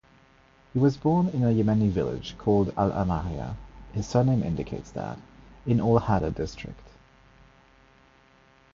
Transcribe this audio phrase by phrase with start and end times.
[0.73, 6.81] He was born in a Yemeni village called Al-Amaryah-his surname indicates that-in Al-Hada District.